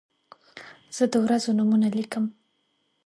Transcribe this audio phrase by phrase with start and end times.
[0.95, 2.25] زه د ورځو نومونه لیکم.